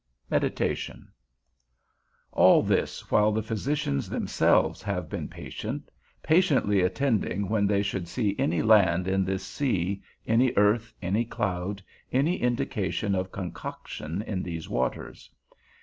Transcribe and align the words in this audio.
_XIX. 0.23 0.31
MEDITATION. 0.31 1.11
All 2.31 2.63
this 2.63 3.11
while 3.11 3.31
the 3.31 3.43
physicians 3.43 4.09
themselves 4.09 4.81
have 4.81 5.11
been 5.11 5.27
patients, 5.27 5.91
patiently 6.23 6.81
attending 6.81 7.47
when 7.47 7.67
they 7.67 7.83
should 7.83 8.07
see 8.07 8.35
any 8.39 8.63
land 8.63 9.07
in 9.07 9.23
this 9.23 9.45
sea, 9.45 10.01
any 10.25 10.53
earth, 10.57 10.91
any 11.03 11.23
cloud, 11.23 11.83
any 12.11 12.37
indication 12.41 13.13
of 13.13 13.31
concoction 13.31 14.23
in 14.23 14.41
these 14.41 14.67
waters. 14.67 15.29